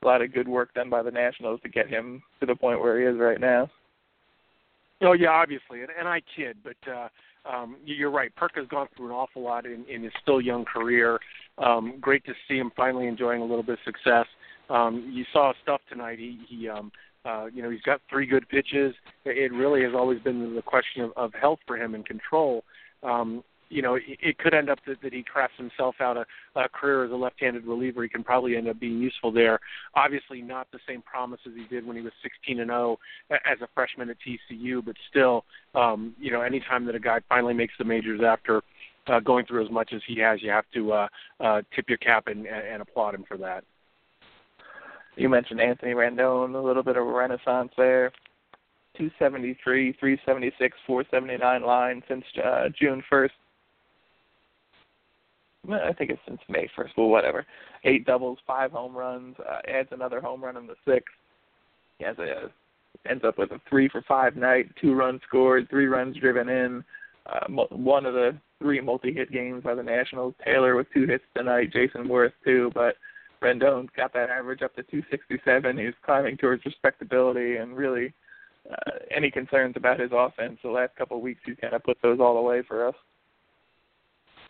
a 0.04 0.08
lot 0.08 0.22
of 0.22 0.34
good 0.34 0.48
work 0.48 0.74
done 0.74 0.90
by 0.90 1.04
the 1.04 1.12
Nationals 1.12 1.60
to 1.62 1.70
get 1.70 1.88
him 1.88 2.22
to 2.40 2.46
the 2.46 2.56
point 2.56 2.82
where 2.82 3.00
he 3.00 3.06
is 3.06 3.20
right 3.20 3.40
now. 3.40 3.70
Oh 5.02 5.14
yeah, 5.14 5.30
obviously, 5.30 5.82
and, 5.82 5.90
and 5.98 6.08
I 6.08 6.22
kid, 6.36 6.58
but 6.64 6.92
uh, 6.92 7.08
um, 7.50 7.78
you're 7.86 8.12
right. 8.12 8.32
Purke 8.36 8.56
has 8.56 8.68
gone 8.68 8.88
through 8.96 9.08
an 9.08 9.12
awful 9.12 9.42
lot 9.42 9.66
in, 9.66 9.86
in 9.90 10.04
his 10.04 10.14
still 10.22 10.42
young 10.42 10.66
career. 10.66 11.20
Um, 11.62 11.96
great 12.00 12.26
to 12.26 12.34
see 12.48 12.58
him 12.58 12.72
finally 12.76 13.08
enjoying 13.08 13.42
a 13.42 13.46
little 13.46 13.64
bit 13.64 13.74
of 13.74 13.80
success. 13.86 14.26
Um, 14.70 15.12
you 15.14 15.26
saw 15.32 15.54
stuff 15.62 15.82
tonight. 15.90 16.18
He, 16.18 16.40
he 16.48 16.70
um, 16.70 16.92
uh, 17.24 17.46
you 17.54 17.62
know, 17.62 17.70
he's 17.70 17.82
got 17.82 18.02
three 18.10 18.26
good 18.26 18.48
pitches. 18.50 18.96
It 19.26 19.54
really 19.54 19.84
has 19.84 19.94
always 19.94 20.20
been 20.22 20.56
the 20.56 20.62
question 20.62 21.04
of, 21.04 21.12
of 21.16 21.34
health 21.34 21.60
for 21.68 21.78
him 21.78 21.94
and 21.94 22.06
control. 22.06 22.64
Um, 23.04 23.44
you 23.70 23.82
know, 23.82 23.96
it, 23.96 24.04
it 24.08 24.38
could 24.38 24.54
end 24.54 24.70
up 24.70 24.80
that, 24.86 25.02
that 25.02 25.14
he 25.14 25.24
crafts 25.24 25.56
himself 25.58 25.96
out 26.02 26.18
a, 26.18 26.26
a 26.60 26.68
career 26.68 27.06
as 27.06 27.12
a 27.12 27.16
left-handed 27.16 27.66
reliever. 27.66 28.04
He 28.04 28.10
can 28.10 28.24
probably 28.24 28.58
end 28.58 28.68
up 28.68 28.80
being 28.80 29.00
useful 29.00 29.32
there. 29.32 29.60
Obviously, 29.96 30.42
not 30.42 30.68
the 30.72 30.80
same 30.88 31.02
promise 31.02 31.40
as 31.48 31.54
he 31.56 31.64
did 31.74 31.86
when 31.86 31.96
he 31.96 32.02
was 32.02 32.12
16 32.22 32.60
and 32.60 32.70
0 32.70 32.98
as 33.30 33.62
a 33.62 33.68
freshman 33.74 34.10
at 34.10 34.18
TCU, 34.20 34.84
but 34.84 34.96
still, 35.10 35.46
um, 35.74 36.14
you 36.20 36.32
know, 36.32 36.42
anytime 36.42 36.86
that 36.86 36.96
a 36.96 37.00
guy 37.00 37.20
finally 37.30 37.54
makes 37.54 37.74
the 37.78 37.86
majors 37.86 38.22
after 38.26 38.62
uh, 39.08 39.20
going 39.20 39.46
through 39.46 39.66
as 39.66 39.72
much 39.72 39.94
as 39.94 40.02
he 40.08 40.20
has, 40.20 40.42
you 40.42 40.50
have 40.50 40.66
to 40.74 40.94
uh, 40.94 41.08
uh, 41.40 41.62
tip 41.76 41.90
your 41.90 41.98
cap 41.98 42.28
and, 42.28 42.46
and 42.48 42.82
applaud 42.82 43.16
him 43.16 43.24
for 43.28 43.38
that 43.38 43.64
you 45.16 45.30
mentioned 45.30 45.60
Anthony 45.62 45.94
Rendon, 45.94 46.56
a 46.56 46.60
little 46.60 46.84
bit 46.84 46.98
of 46.98 47.06
a 47.06 47.12
renaissance 47.12 47.72
there. 47.78 48.12
273, 48.98 49.94
376, 49.94 50.78
479 50.86 51.64
line 51.64 52.04
since 52.08 52.24
uh, 52.44 52.70
June 52.78 53.04
1st. 53.12 53.30
I 55.72 55.94
think 55.94 56.10
it's 56.10 56.22
since 56.28 56.42
May 56.50 56.68
1st, 56.78 56.90
well, 56.98 57.08
whatever. 57.08 57.46
Eight 57.84 58.06
doubles, 58.06 58.40
five 58.48 58.72
home 58.72 58.96
runs, 58.96 59.36
uh, 59.40 59.60
adds 59.70 59.90
another 59.92 60.20
home 60.20 60.44
run 60.44 60.58
in 60.58 60.68
the 60.68 60.76
sixth. 60.86 61.14
He 62.00 62.06
has 62.06 62.18
a 62.18 62.52
ends 63.10 63.24
up 63.24 63.38
with 63.38 63.52
a 63.52 63.62
three 63.70 63.88
for 63.88 64.04
five 64.08 64.36
night, 64.36 64.70
two 64.80 64.94
runs 64.94 65.22
scored, 65.28 65.70
three 65.70 65.86
runs 65.86 66.18
driven 66.18 66.50
in. 66.50 66.84
Uh, 67.26 67.66
one 67.70 68.06
of 68.06 68.14
the 68.14 68.36
three 68.60 68.82
multi-hit 68.82 69.32
games 69.32 69.64
by 69.64 69.76
the 69.76 69.84
Nationals. 69.84 70.34
Taylor 70.44 70.76
with 70.76 70.88
two 70.94 71.06
hits 71.06 71.24
tonight, 71.36 71.72
Jayson 71.74 72.08
Werth 72.08 72.34
two, 72.44 72.72
but 72.74 72.96
Rendon 73.42 73.88
got 73.96 74.14
that 74.14 74.30
average 74.30 74.62
up 74.62 74.76
to 74.76 74.84
267. 74.84 75.78
He's 75.78 75.94
climbing 76.06 76.38
towards 76.38 76.66
respectability, 76.66 77.58
and 77.58 77.76
really, 77.76 78.14
uh, 78.70 78.92
any 79.10 79.32
concerns 79.32 79.76
about 79.76 80.00
his 80.00 80.12
offense 80.14 80.60
the 80.64 80.70
last 80.70 80.96
couple 80.96 81.18
of 81.18 81.24
weeks, 81.24 81.42
he's 81.46 81.58
kind 81.60 81.74
of 81.74 81.84
put 81.84 81.98
those 82.02 82.20
all 82.20 82.38
away 82.38 82.62
for 82.68 82.88
us. 82.88 82.96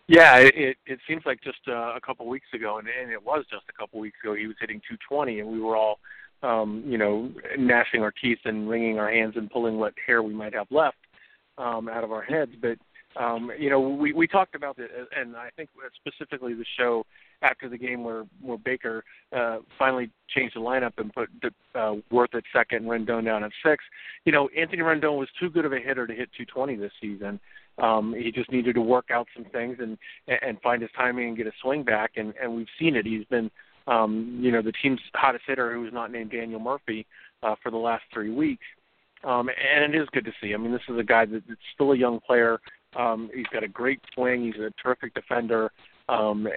Yeah, 0.08 0.36
it 0.38 0.76
it 0.84 0.98
seems 1.08 1.22
like 1.24 1.40
just 1.42 1.60
uh, 1.68 1.94
a 1.94 2.00
couple 2.04 2.26
weeks 2.26 2.48
ago, 2.52 2.78
and, 2.78 2.88
and 2.88 3.10
it 3.10 3.22
was 3.22 3.44
just 3.50 3.64
a 3.68 3.72
couple 3.72 4.00
weeks 4.00 4.18
ago. 4.22 4.34
He 4.34 4.46
was 4.46 4.56
hitting 4.60 4.80
220, 4.88 5.40
and 5.40 5.48
we 5.48 5.60
were 5.60 5.76
all, 5.76 6.00
um, 6.42 6.82
you 6.84 6.98
know, 6.98 7.30
gnashing 7.56 8.02
our 8.02 8.12
teeth 8.12 8.40
and 8.44 8.68
wringing 8.68 8.98
our 8.98 9.10
hands 9.10 9.34
and 9.36 9.50
pulling 9.50 9.78
what 9.78 9.94
hair 10.04 10.22
we 10.22 10.34
might 10.34 10.54
have 10.54 10.66
left 10.70 10.96
um, 11.58 11.88
out 11.88 12.04
of 12.04 12.12
our 12.12 12.22
heads. 12.22 12.52
But 12.60 12.78
um, 13.20 13.50
you 13.58 13.68
know, 13.68 13.80
we 13.80 14.12
we 14.12 14.26
talked 14.26 14.54
about 14.54 14.78
it, 14.78 14.90
and 15.16 15.36
I 15.36 15.50
think 15.56 15.70
specifically 15.96 16.54
the 16.54 16.64
show 16.78 17.04
after 17.42 17.68
the 17.68 17.76
game 17.76 18.04
where 18.04 18.24
where 18.40 18.58
Baker 18.58 19.04
uh, 19.36 19.58
finally 19.78 20.10
changed 20.34 20.56
the 20.56 20.60
lineup 20.60 20.92
and 20.96 21.12
put 21.12 21.28
uh, 21.74 21.94
Werth 22.10 22.34
at 22.34 22.44
second, 22.52 22.84
Rendon 22.84 23.24
down 23.24 23.44
at 23.44 23.50
six. 23.64 23.84
You 24.24 24.32
know, 24.32 24.48
Anthony 24.56 24.82
Rendon 24.82 25.18
was 25.18 25.28
too 25.38 25.50
good 25.50 25.64
of 25.64 25.72
a 25.72 25.78
hitter 25.78 26.06
to 26.06 26.14
hit 26.14 26.30
220 26.36 26.76
this 26.76 26.92
season. 27.00 27.38
Um, 27.78 28.14
he 28.14 28.30
just 28.30 28.52
needed 28.52 28.74
to 28.74 28.82
work 28.82 29.06
out 29.10 29.26
some 29.34 29.44
things 29.46 29.78
and 29.80 29.98
and 30.26 30.60
find 30.62 30.80
his 30.80 30.90
timing 30.96 31.28
and 31.28 31.36
get 31.36 31.46
a 31.46 31.52
swing 31.60 31.82
back, 31.82 32.12
and 32.16 32.32
and 32.40 32.54
we've 32.54 32.66
seen 32.78 32.96
it. 32.96 33.04
He's 33.04 33.24
been 33.26 33.50
um, 33.86 34.38
you 34.40 34.52
know, 34.52 34.62
the 34.62 34.72
team's 34.72 35.00
hottest 35.14 35.44
hitter, 35.46 35.74
who's 35.74 35.92
not 35.92 36.12
named 36.12 36.30
Daniel 36.30 36.60
Murphy, 36.60 37.06
uh, 37.42 37.54
for 37.62 37.70
the 37.70 37.76
last 37.76 38.04
three 38.12 38.30
weeks. 38.30 38.64
Um, 39.24 39.48
and 39.48 39.94
it 39.94 40.00
is 40.00 40.08
good 40.12 40.24
to 40.24 40.32
see. 40.40 40.54
I 40.54 40.56
mean, 40.56 40.72
this 40.72 40.82
is 40.88 40.98
a 40.98 41.04
guy 41.04 41.24
that, 41.26 41.42
that's 41.48 41.60
still 41.74 41.92
a 41.92 41.96
young 41.96 42.20
player. 42.20 42.60
Um, 42.96 43.30
he's 43.34 43.46
got 43.52 43.62
a 43.62 43.68
great 43.68 44.00
swing. 44.14 44.44
He's 44.44 44.60
a 44.60 44.72
terrific 44.82 45.14
defender. 45.14 45.70
Um, 46.08 46.48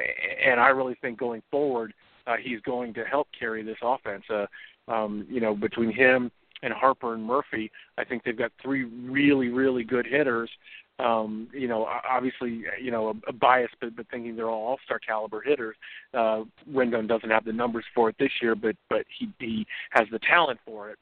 and 0.44 0.60
I 0.60 0.70
really 0.70 0.98
think 1.02 1.20
going 1.20 1.44
forward, 1.52 1.94
uh, 2.28 2.36
he's 2.42 2.60
going 2.62 2.94
to 2.96 3.04
help 3.06 3.28
carry 3.38 3.64
this 3.64 3.78
offense. 3.82 4.24
Uh, 4.30 4.46
um, 4.92 5.26
you 5.30 5.40
know, 5.40 5.56
between 5.56 5.92
him 5.92 6.32
and 6.64 6.74
Harper 6.74 7.14
and 7.14 7.24
Murphy, 7.24 7.72
I 7.98 8.04
think 8.04 8.24
they've 8.24 8.38
got 8.38 8.52
three 8.62 8.84
really, 8.84 9.50
really 9.50 9.84
good 9.84 10.06
hitters. 10.06 10.50
Um, 10.98 11.50
you 11.54 11.68
know, 11.68 11.88
obviously, 12.10 12.64
you 12.82 12.90
know, 12.90 13.10
a, 13.10 13.30
a 13.30 13.34
bias, 13.34 13.70
but, 13.82 13.96
but 13.96 14.08
thinking 14.10 14.36
they're 14.36 14.50
all 14.50 14.66
all-star 14.68 15.00
caliber 15.00 15.42
hitters. 15.42 15.76
Uh, 16.14 16.44
Rendon 16.72 17.08
doesn't 17.08 17.30
have 17.30 17.44
the 17.44 17.52
numbers 17.52 17.86
for 17.94 18.10
it 18.10 18.16
this 18.18 18.32
year, 18.42 18.56
but 18.56 18.76
but 18.90 19.06
he 19.20 19.30
he 19.40 19.68
has 19.90 20.08
the 20.12 20.20
talent 20.20 20.60
for 20.66 20.90
it. 20.90 20.98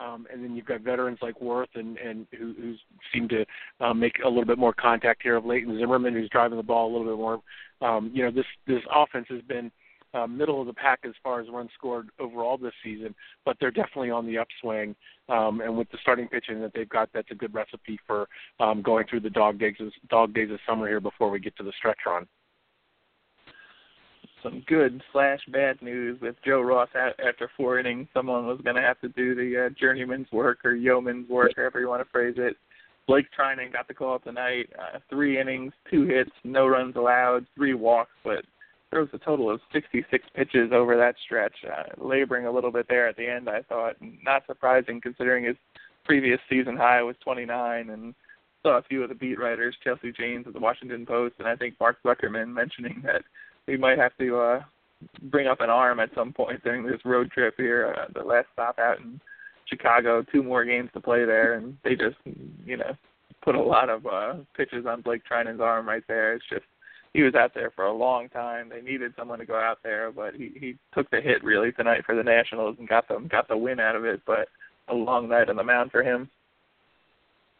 Um, 0.00 0.26
and 0.32 0.42
then 0.42 0.56
you've 0.56 0.66
got 0.66 0.80
veterans 0.80 1.18
like 1.20 1.38
Werth 1.40 1.74
and 1.74 1.98
and 1.98 2.26
who 2.38 2.54
who 2.54 2.74
seem 3.12 3.28
to 3.28 3.44
uh, 3.80 3.92
make 3.92 4.20
a 4.24 4.28
little 4.28 4.46
bit 4.46 4.58
more 4.58 4.72
contact 4.72 5.22
here 5.22 5.36
of 5.36 5.44
late, 5.44 5.66
and 5.66 5.78
Zimmerman 5.78 6.14
who's 6.14 6.30
driving 6.30 6.56
the 6.56 6.62
ball 6.62 6.90
a 6.90 6.92
little 6.96 7.12
bit 7.12 7.20
more. 7.20 7.40
Um, 7.82 8.10
you 8.14 8.24
know, 8.24 8.30
this 8.30 8.46
this 8.66 8.82
offense 8.94 9.26
has 9.28 9.42
been 9.42 9.70
uh, 10.14 10.26
middle 10.26 10.60
of 10.60 10.66
the 10.66 10.72
pack 10.72 11.00
as 11.04 11.12
far 11.22 11.40
as 11.40 11.48
runs 11.50 11.70
scored 11.74 12.10
overall 12.18 12.56
this 12.56 12.72
season, 12.84 13.14
but 13.44 13.56
they're 13.60 13.70
definitely 13.70 14.10
on 14.10 14.26
the 14.26 14.38
upswing. 14.38 14.94
Um, 15.28 15.60
and 15.60 15.76
with 15.76 15.90
the 15.90 15.98
starting 16.02 16.28
pitching 16.28 16.60
that 16.60 16.72
they've 16.74 16.88
got, 16.88 17.08
that's 17.14 17.30
a 17.30 17.34
good 17.34 17.54
recipe 17.54 17.98
for 18.06 18.28
um, 18.60 18.82
going 18.82 19.06
through 19.08 19.20
the 19.20 19.30
dog 19.30 19.58
days 19.58 19.76
of, 19.80 19.88
dog 20.10 20.34
days 20.34 20.50
of 20.50 20.58
summer 20.68 20.86
here 20.86 21.00
before 21.00 21.30
we 21.30 21.40
get 21.40 21.56
to 21.56 21.62
the 21.62 21.72
stretch 21.78 21.98
run 22.06 22.26
some 24.42 24.62
good 24.66 25.02
slash 25.12 25.40
bad 25.48 25.80
news 25.82 26.20
with 26.20 26.36
Joe 26.44 26.60
Ross 26.60 26.88
after 26.94 27.50
four 27.56 27.78
innings. 27.78 28.08
Someone 28.14 28.46
was 28.46 28.60
going 28.62 28.76
to 28.76 28.82
have 28.82 29.00
to 29.00 29.08
do 29.08 29.34
the 29.34 29.66
uh, 29.66 29.68
journeyman's 29.78 30.30
work 30.32 30.58
or 30.64 30.74
yeoman's 30.74 31.28
work, 31.28 31.52
however 31.56 31.80
you 31.80 31.88
want 31.88 32.02
to 32.04 32.10
phrase 32.10 32.34
it. 32.38 32.56
Blake 33.06 33.26
Treinen 33.36 33.72
got 33.72 33.88
the 33.88 33.94
call 33.94 34.18
tonight. 34.18 34.68
Uh, 34.78 34.98
three 35.10 35.40
innings, 35.40 35.72
two 35.90 36.06
hits, 36.06 36.30
no 36.44 36.66
runs 36.66 36.96
allowed, 36.96 37.46
three 37.56 37.74
walks, 37.74 38.12
but 38.22 38.44
there 38.90 39.00
was 39.00 39.08
a 39.12 39.18
total 39.18 39.50
of 39.50 39.60
66 39.72 40.24
pitches 40.34 40.70
over 40.72 40.96
that 40.96 41.16
stretch, 41.24 41.54
uh, 41.66 42.04
laboring 42.04 42.46
a 42.46 42.50
little 42.50 42.70
bit 42.70 42.86
there 42.88 43.08
at 43.08 43.16
the 43.16 43.26
end. 43.26 43.48
I 43.48 43.62
thought 43.62 43.96
not 44.00 44.46
surprising 44.46 45.00
considering 45.00 45.44
his 45.44 45.56
previous 46.04 46.38
season 46.48 46.76
high 46.76 47.02
was 47.02 47.16
29, 47.24 47.90
and 47.90 48.14
saw 48.62 48.78
a 48.78 48.82
few 48.82 49.02
of 49.02 49.08
the 49.08 49.14
beat 49.14 49.38
writers, 49.38 49.74
Chelsea 49.82 50.12
Janes 50.12 50.46
of 50.46 50.52
the 50.52 50.60
Washington 50.60 51.04
Post, 51.04 51.34
and 51.38 51.48
I 51.48 51.56
think 51.56 51.74
Mark 51.80 51.98
Zuckerman 52.04 52.48
mentioning 52.48 53.02
that 53.04 53.22
we 53.66 53.76
might 53.76 53.98
have 53.98 54.16
to 54.18 54.38
uh, 54.38 54.62
bring 55.24 55.46
up 55.46 55.60
an 55.60 55.70
arm 55.70 56.00
at 56.00 56.10
some 56.14 56.32
point 56.32 56.62
during 56.64 56.84
this 56.84 57.00
road 57.04 57.30
trip 57.30 57.54
here. 57.56 57.94
Uh, 57.96 58.12
the 58.14 58.26
last 58.26 58.46
stop 58.52 58.78
out 58.78 58.98
in 59.00 59.20
Chicago, 59.66 60.24
two 60.32 60.42
more 60.42 60.64
games 60.64 60.90
to 60.94 61.00
play 61.00 61.24
there, 61.24 61.54
and 61.54 61.76
they 61.84 61.94
just, 61.94 62.16
you 62.64 62.76
know, 62.76 62.96
put 63.42 63.54
a 63.54 63.62
lot 63.62 63.88
of 63.88 64.06
uh, 64.06 64.34
pitches 64.56 64.86
on 64.86 65.02
Blake 65.02 65.22
Treinen's 65.24 65.60
arm 65.60 65.88
right 65.88 66.04
there. 66.08 66.34
It's 66.34 66.44
just 66.48 66.64
he 67.12 67.22
was 67.22 67.34
out 67.34 67.52
there 67.54 67.70
for 67.74 67.84
a 67.84 67.92
long 67.92 68.28
time. 68.28 68.70
They 68.70 68.80
needed 68.80 69.12
someone 69.18 69.38
to 69.38 69.46
go 69.46 69.56
out 69.56 69.78
there, 69.82 70.10
but 70.10 70.34
he 70.34 70.52
he 70.58 70.78
took 70.94 71.10
the 71.10 71.20
hit 71.20 71.44
really 71.44 71.72
tonight 71.72 72.04
for 72.06 72.14
the 72.14 72.22
Nationals 72.22 72.76
and 72.78 72.88
got 72.88 73.08
them 73.08 73.28
got 73.28 73.48
the 73.48 73.56
win 73.56 73.80
out 73.80 73.96
of 73.96 74.04
it. 74.04 74.22
But 74.26 74.48
a 74.88 74.94
long 74.94 75.28
night 75.28 75.48
on 75.48 75.56
the 75.56 75.64
mound 75.64 75.90
for 75.90 76.02
him. 76.02 76.28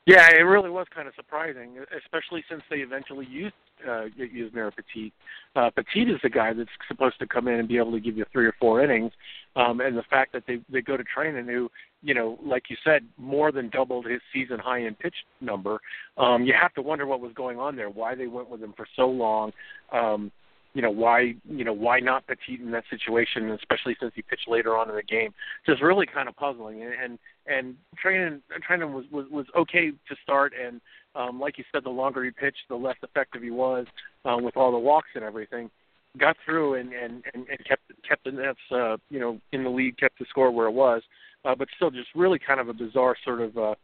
Yeah, 0.07 0.29
it 0.31 0.43
really 0.43 0.71
was 0.71 0.87
kind 0.93 1.07
of 1.07 1.15
surprising, 1.15 1.77
especially 2.05 2.45
since 2.51 2.63
they 2.69 2.79
eventually 2.79 3.27
used 3.27 3.55
uh, 3.87 4.05
Yusmeiro 4.19 4.73
Petit. 4.75 5.13
Uh, 5.57 5.71
Petit 5.71 6.03
is 6.03 6.21
the 6.23 6.31
guy 6.31 6.53
that's 6.53 6.71
supposed 6.89 7.19
to 7.19 7.27
come 7.27 7.49
in 7.49 7.59
and 7.59 7.69
be 7.69 7.79
able 7.79 7.93
to 7.93 8.01
give 8.01 8.17
you 8.17 8.25
three 8.33 8.47
or 8.47 8.55
four 8.61 8.83
innings, 8.83 9.13
um, 9.57 9.81
and 9.81 9.97
the 9.97 10.03
fact 10.05 10.33
that 10.33 10.45
they 10.47 10.61
they 10.71 10.81
go 10.81 10.97
to 10.97 11.05
Treinen, 11.05 11.47
who 11.47 11.71
you 12.03 12.15
know, 12.15 12.39
like 12.45 12.65
you 12.69 12.77
said, 12.85 13.05
more 13.17 13.53
than 13.53 13.69
doubled 13.71 14.07
his 14.07 14.21
season 14.33 14.59
high 14.59 14.81
in 14.81 14.95
pitch 14.95 15.15
number. 15.41 15.81
Um, 16.19 16.45
you 16.45 16.55
have 16.61 16.75
to 16.75 16.83
wonder 16.83 17.07
what 17.07 17.21
was 17.21 17.33
going 17.35 17.59
on 17.59 17.77
there, 17.77 17.91
why 17.91 18.15
they 18.15 18.27
went 18.27 18.51
with 18.51 18.63
him 18.63 18.75
for 18.77 18.87
so 18.97 19.09
long. 19.09 19.53
Um, 19.93 20.33
you 20.75 20.81
know 20.81 20.91
why 20.91 21.35
you 21.49 21.65
know 21.65 21.73
why 21.73 22.01
not 22.01 22.27
Petit 22.27 22.59
in 22.61 22.71
that 22.71 22.85
situation, 22.89 23.51
especially 23.51 23.97
since 24.01 24.13
he 24.15 24.23
pitched 24.23 24.49
later 24.49 24.77
on 24.77 24.89
in 24.89 24.97
the 24.97 25.03
game. 25.03 25.35
Just 25.67 25.83
really 25.83 26.07
kind 26.07 26.29
of 26.29 26.37
puzzling. 26.37 26.83
And 26.83 26.93
and, 26.95 27.19
and 27.47 27.77
Treinen 28.03 28.41
Treinen 28.69 28.93
was, 28.93 29.05
was 29.13 29.27
was 29.31 29.47
okay 29.57 29.91
to 29.91 30.17
start, 30.23 30.53
and 30.59 30.81
um, 31.15 31.39
like 31.39 31.59
you 31.59 31.65
said, 31.73 31.85
the 31.85 31.91
longer 31.91 32.25
he 32.25 32.31
pitched, 32.31 32.63
the 32.69 32.77
less 32.77 32.97
effective 33.03 33.43
he 33.43 33.51
was 33.51 33.87
um, 34.25 34.43
with 34.43 34.57
all 34.57 34.73
the 34.73 34.79
walks 34.79 35.09
and 35.15 35.25
everything. 35.25 35.71
Got 36.19 36.37
through 36.45 36.75
and 36.75 36.93
and 36.93 37.23
and, 37.35 37.47
and 37.49 37.59
kept 37.67 37.83
kept 38.07 38.25
the 38.25 38.33
Nats 38.33 38.59
uh, 38.71 38.97
you 39.11 39.21
know 39.21 39.39
in 39.53 39.65
the 39.65 39.71
lead, 39.71 39.99
kept 39.99 40.19
the 40.19 40.27
score 40.29 40.51
where 40.51 40.67
it 40.67 40.73
was, 40.73 41.03
uh, 41.45 41.55
but 41.55 41.69
still 41.77 41.91
just 41.91 42.09
really 42.15 42.39
kind 42.39 42.61
of 42.61 42.69
a 42.69 42.75
bizarre 42.75 43.17
sort 43.25 43.41
of 43.41 43.57
uh, 43.59 43.75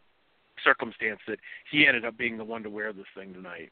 circumstance 0.64 1.20
that 1.28 1.38
he 1.70 1.86
ended 1.86 2.04
up 2.04 2.16
being 2.16 2.38
the 2.38 2.44
one 2.44 2.62
to 2.62 2.70
wear 2.70 2.92
this 2.92 3.06
thing 3.14 3.32
tonight 3.32 3.70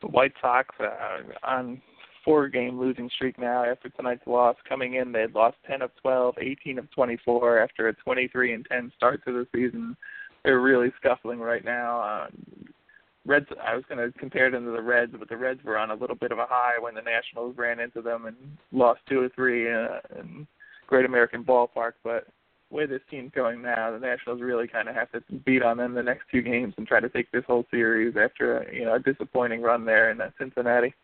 the 0.00 0.08
White 0.08 0.32
Sox 0.40 0.74
uh, 0.80 1.22
on 1.42 1.80
four 2.24 2.48
game 2.48 2.78
losing 2.78 3.08
streak 3.14 3.38
now 3.38 3.64
after 3.64 3.88
tonight's 3.88 4.26
loss. 4.26 4.56
Coming 4.68 4.94
in, 4.94 5.12
they 5.12 5.22
had 5.22 5.34
lost 5.34 5.56
10 5.66 5.82
of 5.82 5.90
12, 6.02 6.36
18 6.40 6.78
of 6.78 6.90
24 6.90 7.58
after 7.58 7.88
a 7.88 7.94
23 7.94 8.52
and 8.52 8.66
10 8.70 8.92
start 8.96 9.24
to 9.24 9.32
the 9.32 9.46
season. 9.54 9.96
They're 10.44 10.60
really 10.60 10.92
scuffling 11.00 11.40
right 11.40 11.64
now. 11.64 12.00
Uh, 12.00 12.26
Reds. 13.26 13.46
I 13.62 13.74
was 13.74 13.84
going 13.88 13.98
to 13.98 14.18
compare 14.18 14.50
them 14.50 14.64
to 14.64 14.70
the 14.72 14.82
Reds, 14.82 15.12
but 15.18 15.28
the 15.28 15.36
Reds 15.36 15.62
were 15.62 15.76
on 15.76 15.90
a 15.90 15.94
little 15.94 16.16
bit 16.16 16.32
of 16.32 16.38
a 16.38 16.46
high 16.48 16.78
when 16.80 16.94
the 16.94 17.02
Nationals 17.02 17.56
ran 17.58 17.78
into 17.78 18.00
them 18.00 18.26
and 18.26 18.36
lost 18.72 19.00
two 19.08 19.20
or 19.20 19.28
three 19.28 19.70
uh, 19.70 19.98
in 20.18 20.46
Great 20.86 21.04
American 21.04 21.44
Ballpark. 21.44 21.92
But 22.02 22.26
way 22.70 22.86
this 22.86 23.00
team's 23.10 23.32
going 23.34 23.62
now, 23.62 23.90
the 23.90 23.98
Nationals 23.98 24.40
really 24.40 24.68
kind 24.68 24.88
of 24.88 24.94
have 24.94 25.10
to 25.12 25.20
beat 25.44 25.62
on 25.62 25.78
them 25.78 25.94
the 25.94 26.02
next 26.02 26.24
two 26.30 26.42
games 26.42 26.74
and 26.76 26.86
try 26.86 27.00
to 27.00 27.08
take 27.08 27.30
this 27.32 27.44
whole 27.46 27.64
series 27.70 28.14
after 28.16 28.58
a, 28.58 28.74
you 28.74 28.84
know 28.84 28.94
a 28.94 28.98
disappointing 28.98 29.62
run 29.62 29.84
there 29.84 30.10
in 30.10 30.20
Cincinnati. 30.38 30.94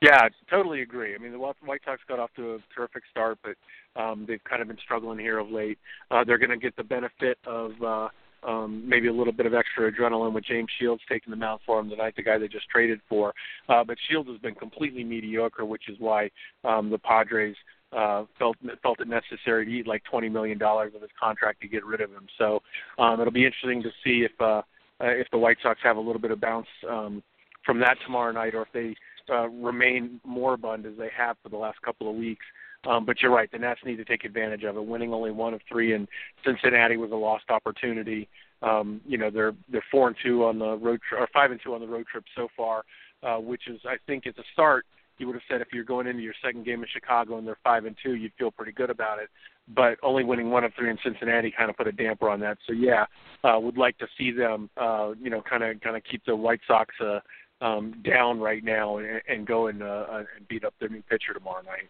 Yeah, 0.00 0.28
totally 0.50 0.82
agree. 0.82 1.14
I 1.14 1.18
mean, 1.18 1.30
the 1.30 1.38
White 1.38 1.80
Sox 1.84 2.00
got 2.08 2.18
off 2.18 2.30
to 2.34 2.54
a 2.54 2.58
terrific 2.74 3.04
start, 3.08 3.38
but 3.44 3.54
um, 4.00 4.24
they've 4.26 4.42
kind 4.42 4.60
of 4.60 4.66
been 4.66 4.78
struggling 4.82 5.18
here 5.20 5.38
of 5.38 5.48
late. 5.48 5.78
Uh, 6.10 6.24
they're 6.24 6.38
going 6.38 6.50
to 6.50 6.56
get 6.56 6.74
the 6.76 6.82
benefit 6.82 7.38
of 7.46 7.70
uh, 7.80 8.08
um, 8.42 8.82
maybe 8.84 9.06
a 9.06 9.12
little 9.12 9.32
bit 9.32 9.46
of 9.46 9.54
extra 9.54 9.92
adrenaline 9.92 10.32
with 10.32 10.44
James 10.44 10.68
Shields 10.80 11.02
taking 11.08 11.30
the 11.30 11.36
mound 11.36 11.60
for 11.64 11.78
him 11.78 11.88
tonight, 11.88 12.14
the 12.16 12.22
guy 12.24 12.36
they 12.36 12.48
just 12.48 12.68
traded 12.68 13.00
for. 13.08 13.32
Uh, 13.68 13.84
but 13.84 13.96
Shields 14.08 14.28
has 14.28 14.38
been 14.38 14.56
completely 14.56 15.04
mediocre, 15.04 15.64
which 15.64 15.88
is 15.88 15.96
why 16.00 16.30
um, 16.64 16.90
the 16.90 16.98
Padres 16.98 17.54
uh, 17.92 18.24
felt 18.38 18.56
felt 18.82 19.00
it 19.00 19.08
necessary 19.08 19.66
to 19.66 19.70
eat 19.70 19.86
like 19.86 20.02
twenty 20.04 20.28
million 20.28 20.58
dollars 20.58 20.92
of 20.94 21.02
his 21.02 21.10
contract 21.18 21.60
to 21.62 21.68
get 21.68 21.84
rid 21.84 22.00
of 22.00 22.10
him. 22.10 22.26
So 22.38 22.62
um, 22.98 23.20
it'll 23.20 23.32
be 23.32 23.44
interesting 23.44 23.82
to 23.82 23.90
see 24.04 24.24
if 24.24 24.32
uh, 24.40 24.44
uh, 24.44 24.62
if 25.00 25.28
the 25.30 25.38
White 25.38 25.58
Sox 25.62 25.80
have 25.82 25.96
a 25.96 26.00
little 26.00 26.20
bit 26.20 26.30
of 26.30 26.40
bounce 26.40 26.68
um, 26.88 27.22
from 27.64 27.78
that 27.80 27.98
tomorrow 28.04 28.32
night, 28.32 28.54
or 28.54 28.62
if 28.62 28.72
they 28.72 28.94
uh, 29.32 29.48
remain 29.48 30.20
moribund 30.24 30.86
as 30.86 30.94
they 30.98 31.10
have 31.16 31.36
for 31.42 31.48
the 31.48 31.56
last 31.56 31.80
couple 31.82 32.08
of 32.08 32.16
weeks. 32.16 32.44
Um, 32.84 33.04
but 33.04 33.22
you're 33.22 33.30
right, 33.30 33.50
the 33.52 33.58
Nats 33.58 33.80
need 33.84 33.96
to 33.96 34.04
take 34.04 34.24
advantage 34.24 34.64
of 34.64 34.76
it. 34.76 34.84
Winning 34.84 35.12
only 35.12 35.30
one 35.30 35.54
of 35.54 35.60
three 35.68 35.92
in 35.92 36.08
Cincinnati 36.44 36.96
was 36.96 37.12
a 37.12 37.16
lost 37.16 37.44
opportunity. 37.48 38.28
Um, 38.62 39.00
you 39.06 39.18
know 39.18 39.30
they're 39.30 39.54
they're 39.70 39.84
four 39.90 40.08
and 40.08 40.16
two 40.22 40.44
on 40.44 40.58
the 40.58 40.76
road 40.76 41.00
tri- 41.08 41.20
or 41.20 41.28
five 41.32 41.50
and 41.50 41.60
two 41.62 41.74
on 41.74 41.80
the 41.80 41.86
road 41.86 42.06
trip 42.06 42.24
so 42.36 42.48
far, 42.56 42.84
uh, 43.22 43.36
which 43.36 43.68
is 43.68 43.80
I 43.84 43.96
think 44.06 44.26
is 44.26 44.34
a 44.38 44.44
start 44.52 44.86
you 45.22 45.28
would 45.28 45.36
have 45.36 45.42
said 45.48 45.60
if 45.60 45.68
you're 45.72 45.84
going 45.84 46.08
into 46.08 46.20
your 46.20 46.34
second 46.44 46.66
game 46.66 46.82
in 46.82 46.88
Chicago 46.92 47.38
and 47.38 47.46
they're 47.46 47.56
five 47.62 47.84
and 47.84 47.96
two, 48.02 48.16
you'd 48.16 48.32
feel 48.36 48.50
pretty 48.50 48.72
good 48.72 48.90
about 48.90 49.20
it. 49.20 49.30
But 49.72 49.96
only 50.02 50.24
winning 50.24 50.50
one 50.50 50.64
of 50.64 50.72
three 50.76 50.90
in 50.90 50.98
Cincinnati 51.04 51.54
kind 51.56 51.70
of 51.70 51.76
put 51.76 51.86
a 51.86 51.92
damper 51.92 52.28
on 52.28 52.40
that. 52.40 52.58
So 52.66 52.72
yeah, 52.72 53.06
uh, 53.44 53.58
would 53.60 53.78
like 53.78 53.96
to 53.98 54.06
see 54.18 54.32
them, 54.32 54.68
uh, 54.76 55.12
you 55.22 55.30
know, 55.30 55.40
kind 55.40 55.62
of 55.62 55.80
kind 55.80 55.96
of 55.96 56.02
keep 56.10 56.24
the 56.26 56.34
White 56.34 56.60
Sox 56.66 56.92
uh, 57.00 57.20
um, 57.64 58.02
down 58.04 58.40
right 58.40 58.64
now 58.64 58.98
and, 58.98 59.22
and 59.28 59.46
go 59.46 59.68
and, 59.68 59.82
uh, 59.82 60.24
and 60.36 60.48
beat 60.48 60.64
up 60.64 60.74
their 60.80 60.88
new 60.88 61.02
pitcher 61.02 61.32
tomorrow 61.32 61.62
night. 61.62 61.88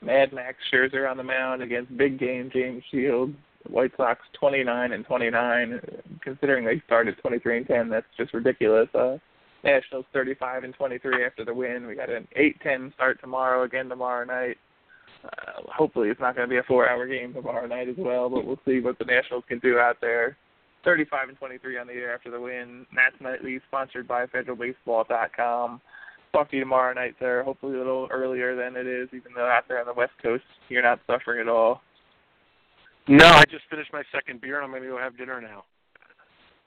Mad 0.00 0.32
Max 0.32 0.58
Scherzer 0.72 1.10
on 1.10 1.16
the 1.16 1.24
mound 1.24 1.62
against 1.62 1.96
big 1.96 2.18
game 2.18 2.50
James 2.54 2.84
Shields. 2.90 3.34
White 3.68 3.92
Sox 3.96 4.20
29 4.38 4.92
and 4.92 5.04
29. 5.04 5.80
Considering 6.22 6.64
they 6.64 6.82
started 6.86 7.16
23 7.20 7.58
and 7.58 7.66
10, 7.66 7.88
that's 7.88 8.06
just 8.16 8.34
ridiculous. 8.34 8.88
Uh, 8.94 9.18
Nationals 9.64 10.06
35 10.12 10.64
and 10.64 10.74
23 10.74 11.24
after 11.24 11.44
the 11.44 11.54
win. 11.54 11.86
We 11.86 11.94
got 11.94 12.10
an 12.10 12.26
8-10 12.38 12.94
start 12.94 13.20
tomorrow 13.20 13.62
again 13.62 13.88
tomorrow 13.88 14.24
night. 14.24 14.56
Uh, 15.24 15.62
hopefully 15.66 16.08
it's 16.08 16.20
not 16.20 16.34
going 16.34 16.48
to 16.48 16.52
be 16.52 16.58
a 16.58 16.64
four-hour 16.64 17.06
game 17.06 17.32
tomorrow 17.32 17.66
night 17.66 17.88
as 17.88 17.94
well, 17.96 18.28
but 18.28 18.44
we'll 18.44 18.58
see 18.66 18.80
what 18.80 18.98
the 18.98 19.04
Nationals 19.04 19.44
can 19.48 19.58
do 19.60 19.78
out 19.78 19.96
there. 20.00 20.36
35 20.84 21.28
and 21.28 21.38
23 21.38 21.78
on 21.78 21.86
the 21.86 21.92
year 21.92 22.12
after 22.12 22.30
the 22.30 22.40
win. 22.40 22.86
Nats 22.92 23.14
Nightly 23.20 23.60
sponsored 23.68 24.08
by 24.08 24.26
FederalBaseball.com. 24.26 25.80
Talk 26.32 26.50
to 26.50 26.56
you 26.56 26.62
tomorrow 26.62 26.94
night, 26.94 27.14
sir. 27.20 27.42
Hopefully 27.44 27.74
a 27.74 27.78
little 27.78 28.08
earlier 28.10 28.56
than 28.56 28.74
it 28.76 28.86
is, 28.86 29.08
even 29.12 29.32
though 29.34 29.46
out 29.46 29.64
there 29.68 29.78
on 29.78 29.86
the 29.86 29.92
West 29.92 30.12
Coast 30.22 30.44
you're 30.68 30.82
not 30.82 30.98
suffering 31.06 31.40
at 31.40 31.48
all. 31.48 31.82
No, 33.06 33.26
I 33.26 33.44
just 33.50 33.64
finished 33.68 33.92
my 33.92 34.02
second 34.12 34.40
beer 34.40 34.56
and 34.56 34.64
I'm 34.64 34.70
going 34.70 34.82
to 34.82 34.88
go 34.88 34.98
have 34.98 35.16
dinner 35.16 35.40
now. 35.40 35.64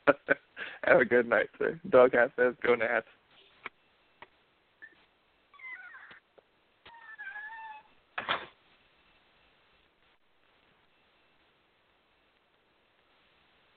Have 0.83 1.01
a 1.01 1.05
good 1.05 1.27
night, 1.27 1.49
sir. 1.57 1.79
Doghouse 1.89 2.31
says 2.35 2.53
go 2.65 2.75
Nats. 2.75 3.07